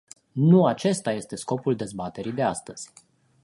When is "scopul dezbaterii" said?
1.35-2.31